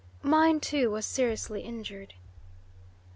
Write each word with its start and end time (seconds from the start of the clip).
Mine, 0.23 0.59
too, 0.59 0.89
was 0.89 1.05
seriously 1.05 1.61
injured." 1.61 2.15